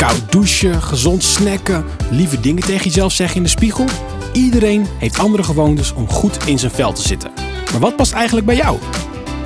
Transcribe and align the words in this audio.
Koud 0.00 0.32
douchen, 0.32 0.82
gezond 0.82 1.22
snacken, 1.22 1.84
lieve 2.10 2.40
dingen 2.40 2.62
tegen 2.62 2.84
jezelf 2.84 3.12
zeggen 3.12 3.36
in 3.36 3.42
de 3.42 3.48
spiegel. 3.48 3.84
Iedereen 4.32 4.86
heeft 4.98 5.18
andere 5.18 5.42
gewoontes 5.42 5.92
om 5.92 6.08
goed 6.08 6.46
in 6.46 6.58
zijn 6.58 6.72
vel 6.72 6.92
te 6.92 7.02
zitten. 7.02 7.30
Maar 7.70 7.80
wat 7.80 7.96
past 7.96 8.12
eigenlijk 8.12 8.46
bij 8.46 8.56
jou? 8.56 8.78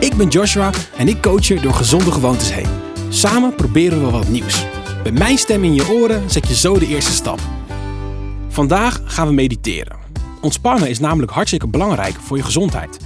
Ik 0.00 0.16
ben 0.16 0.28
Joshua 0.28 0.70
en 0.96 1.08
ik 1.08 1.22
coach 1.22 1.46
je 1.46 1.60
door 1.60 1.74
gezonde 1.74 2.12
gewoontes 2.12 2.52
heen. 2.52 2.66
Samen 3.08 3.54
proberen 3.54 4.04
we 4.04 4.10
wat 4.10 4.28
nieuws. 4.28 4.64
Met 5.04 5.18
mijn 5.18 5.38
stem 5.38 5.64
in 5.64 5.74
je 5.74 5.88
oren 5.88 6.30
zet 6.30 6.48
je 6.48 6.54
zo 6.54 6.78
de 6.78 6.86
eerste 6.86 7.12
stap. 7.12 7.40
Vandaag 8.48 9.00
gaan 9.04 9.26
we 9.26 9.32
mediteren. 9.32 9.96
Ontspannen 10.40 10.88
is 10.88 10.98
namelijk 10.98 11.32
hartstikke 11.32 11.68
belangrijk 11.68 12.14
voor 12.14 12.36
je 12.36 12.42
gezondheid. 12.42 12.98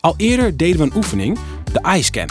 Al 0.00 0.14
eerder 0.16 0.56
deden 0.56 0.78
we 0.78 0.84
een 0.84 0.96
oefening, 0.96 1.38
de 1.72 1.80
eye 1.80 2.02
scan. 2.02 2.28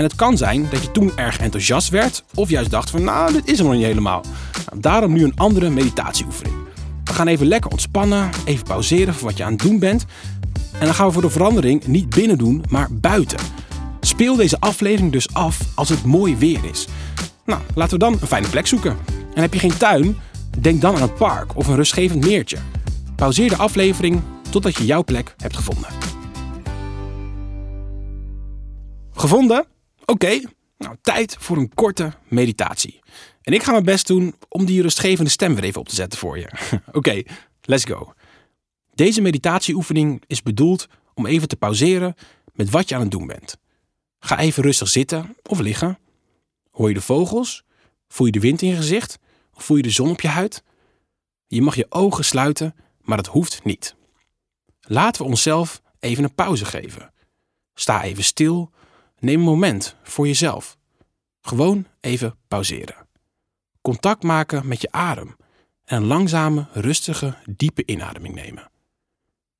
En 0.00 0.06
het 0.06 0.14
kan 0.14 0.36
zijn 0.36 0.66
dat 0.70 0.82
je 0.82 0.90
toen 0.90 1.12
erg 1.16 1.38
enthousiast 1.38 1.88
werd 1.88 2.24
of 2.34 2.48
juist 2.48 2.70
dacht 2.70 2.90
van 2.90 3.04
nou, 3.04 3.32
dit 3.32 3.48
is 3.48 3.58
hem 3.58 3.66
nog 3.66 3.76
niet 3.76 3.84
helemaal. 3.84 4.22
Nou, 4.66 4.80
daarom 4.80 5.12
nu 5.12 5.24
een 5.24 5.36
andere 5.36 5.70
meditatieoefening. 5.70 6.56
We 7.04 7.12
gaan 7.12 7.26
even 7.26 7.46
lekker 7.46 7.70
ontspannen, 7.70 8.30
even 8.44 8.64
pauzeren 8.64 9.14
voor 9.14 9.28
wat 9.28 9.36
je 9.36 9.44
aan 9.44 9.52
het 9.52 9.62
doen 9.62 9.78
bent. 9.78 10.06
En 10.78 10.84
dan 10.84 10.94
gaan 10.94 11.06
we 11.06 11.12
voor 11.12 11.22
de 11.22 11.30
verandering 11.30 11.86
niet 11.86 12.08
binnen 12.08 12.38
doen, 12.38 12.64
maar 12.68 12.88
buiten. 12.90 13.38
Speel 14.00 14.36
deze 14.36 14.60
aflevering 14.60 15.12
dus 15.12 15.34
af 15.34 15.60
als 15.74 15.88
het 15.88 16.04
mooi 16.04 16.36
weer 16.36 16.60
is. 16.70 16.86
Nou, 17.46 17.60
laten 17.74 17.92
we 17.92 18.04
dan 18.04 18.12
een 18.20 18.26
fijne 18.26 18.48
plek 18.48 18.66
zoeken. 18.66 18.96
En 19.34 19.42
heb 19.42 19.52
je 19.52 19.60
geen 19.60 19.76
tuin, 19.76 20.16
denk 20.58 20.80
dan 20.80 20.96
aan 20.96 21.02
een 21.02 21.14
park 21.14 21.56
of 21.56 21.66
een 21.66 21.76
rustgevend 21.76 22.24
meertje. 22.24 22.58
Pauzeer 23.16 23.48
de 23.48 23.56
aflevering 23.56 24.20
totdat 24.50 24.76
je 24.76 24.84
jouw 24.84 25.04
plek 25.04 25.34
hebt 25.36 25.56
gevonden. 25.56 25.90
Gevonden? 29.12 29.64
Oké, 30.10 30.40
nou 30.78 30.96
tijd 31.00 31.36
voor 31.38 31.56
een 31.56 31.74
korte 31.74 32.12
meditatie. 32.28 33.00
En 33.42 33.52
ik 33.52 33.62
ga 33.62 33.70
mijn 33.72 33.84
best 33.84 34.06
doen 34.06 34.34
om 34.48 34.64
die 34.64 34.82
rustgevende 34.82 35.30
stem 35.30 35.54
weer 35.54 35.64
even 35.64 35.80
op 35.80 35.88
te 35.88 35.94
zetten 35.94 36.18
voor 36.18 36.38
je. 36.38 36.50
Oké, 36.92 37.22
let's 37.62 37.84
go. 37.84 38.12
Deze 38.94 39.20
meditatieoefening 39.20 40.22
is 40.26 40.42
bedoeld 40.42 40.86
om 41.14 41.26
even 41.26 41.48
te 41.48 41.56
pauzeren 41.56 42.14
met 42.52 42.70
wat 42.70 42.88
je 42.88 42.94
aan 42.94 43.00
het 43.00 43.10
doen 43.10 43.26
bent. 43.26 43.56
Ga 44.18 44.38
even 44.38 44.62
rustig 44.62 44.88
zitten 44.88 45.36
of 45.42 45.58
liggen. 45.58 45.98
Hoor 46.70 46.88
je 46.88 46.94
de 46.94 47.00
vogels? 47.00 47.64
Voel 48.08 48.26
je 48.26 48.32
de 48.32 48.40
wind 48.40 48.62
in 48.62 48.68
je 48.68 48.76
gezicht? 48.76 49.18
Of 49.54 49.64
voel 49.64 49.76
je 49.76 49.82
de 49.82 49.90
zon 49.90 50.10
op 50.10 50.20
je 50.20 50.28
huid? 50.28 50.62
Je 51.46 51.62
mag 51.62 51.76
je 51.76 51.86
ogen 51.88 52.24
sluiten, 52.24 52.74
maar 53.00 53.16
dat 53.16 53.26
hoeft 53.26 53.64
niet. 53.64 53.94
Laten 54.80 55.22
we 55.22 55.28
onszelf 55.28 55.82
even 56.00 56.24
een 56.24 56.34
pauze 56.34 56.64
geven. 56.64 57.12
Sta 57.74 58.02
even 58.02 58.24
stil. 58.24 58.72
Neem 59.20 59.38
een 59.38 59.44
moment 59.44 59.96
voor 60.02 60.26
jezelf. 60.26 60.78
Gewoon 61.40 61.86
even 62.00 62.36
pauzeren. 62.48 63.08
Contact 63.80 64.22
maken 64.22 64.68
met 64.68 64.80
je 64.80 64.92
adem 64.92 65.36
en 65.84 65.96
een 65.96 66.06
langzame, 66.06 66.66
rustige, 66.72 67.36
diepe 67.50 67.82
inademing 67.86 68.34
nemen. 68.34 68.70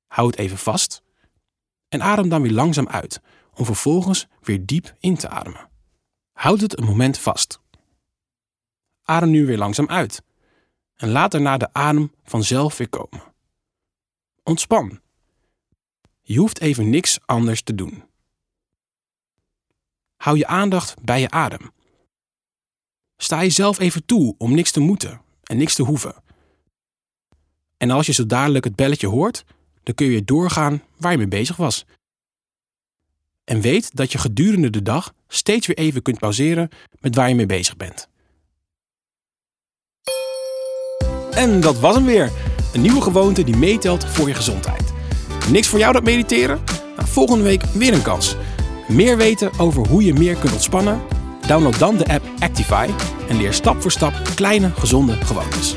Hou 0.07 0.27
het 0.27 0.37
even 0.37 0.57
vast 0.57 1.03
en 1.87 2.01
adem 2.01 2.29
dan 2.29 2.41
weer 2.41 2.51
langzaam 2.51 2.87
uit 2.87 3.21
om 3.53 3.65
vervolgens 3.65 4.27
weer 4.41 4.65
diep 4.65 4.95
in 4.99 5.15
te 5.15 5.29
ademen. 5.29 5.69
Houd 6.33 6.61
het 6.61 6.77
een 6.77 6.85
moment 6.85 7.17
vast. 7.17 7.59
Adem 9.03 9.29
nu 9.29 9.45
weer 9.45 9.57
langzaam 9.57 9.87
uit 9.87 10.23
en 10.95 11.09
laat 11.09 11.31
daarna 11.31 11.57
de 11.57 11.73
adem 11.73 12.11
vanzelf 12.23 12.77
weer 12.77 12.89
komen. 12.89 13.23
Ontspan. 14.43 14.99
Je 16.21 16.39
hoeft 16.39 16.59
even 16.59 16.89
niks 16.89 17.19
anders 17.25 17.61
te 17.61 17.75
doen. 17.75 18.03
Hou 20.21 20.37
je 20.37 20.47
aandacht 20.47 20.95
bij 21.01 21.19
je 21.19 21.29
adem. 21.29 21.71
Sta 23.17 23.41
jezelf 23.41 23.79
even 23.79 24.05
toe 24.05 24.35
om 24.37 24.55
niks 24.55 24.71
te 24.71 24.79
moeten 24.79 25.21
en 25.43 25.57
niks 25.57 25.75
te 25.75 25.83
hoeven. 25.83 26.15
En 27.77 27.89
als 27.89 28.05
je 28.05 28.13
zo 28.13 28.25
dadelijk 28.25 28.63
het 28.63 28.75
belletje 28.75 29.07
hoort, 29.07 29.45
dan 29.83 29.95
kun 29.95 30.07
je 30.07 30.23
doorgaan 30.23 30.83
waar 30.97 31.11
je 31.11 31.17
mee 31.17 31.27
bezig 31.27 31.55
was. 31.55 31.85
En 33.43 33.61
weet 33.61 33.95
dat 33.95 34.11
je 34.11 34.17
gedurende 34.17 34.69
de 34.69 34.81
dag 34.81 35.13
steeds 35.27 35.67
weer 35.67 35.77
even 35.77 36.01
kunt 36.01 36.19
pauzeren 36.19 36.69
met 36.99 37.15
waar 37.15 37.29
je 37.29 37.35
mee 37.35 37.45
bezig 37.45 37.77
bent. 37.77 38.09
En 41.31 41.61
dat 41.61 41.79
was 41.79 41.95
hem 41.95 42.05
weer. 42.05 42.31
Een 42.73 42.81
nieuwe 42.81 43.01
gewoonte 43.01 43.43
die 43.43 43.57
meetelt 43.57 44.05
voor 44.05 44.27
je 44.27 44.33
gezondheid. 44.33 44.93
Niks 45.49 45.67
voor 45.67 45.79
jou 45.79 45.93
dat 45.93 46.03
mediteren? 46.03 46.63
Nou, 46.95 47.07
volgende 47.07 47.43
week 47.43 47.63
weer 47.63 47.93
een 47.93 48.01
kans. 48.01 48.35
Meer 48.91 49.17
weten 49.17 49.51
over 49.57 49.87
hoe 49.87 50.03
je 50.03 50.13
meer 50.13 50.35
kunt 50.35 50.53
ontspannen? 50.53 51.01
Download 51.47 51.79
dan 51.79 51.97
de 51.97 52.07
app 52.07 52.25
Actify 52.39 52.89
en 53.29 53.37
leer 53.37 53.53
stap 53.53 53.81
voor 53.81 53.91
stap 53.91 54.13
kleine 54.35 54.71
gezonde 54.77 55.13
gewoontes. 55.13 55.75